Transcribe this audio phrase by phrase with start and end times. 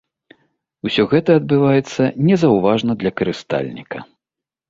[0.89, 3.97] Усё гэта адбываецца незаўважна для карыстальніка.